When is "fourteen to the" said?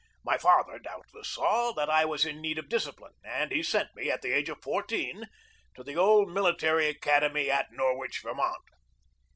4.63-5.95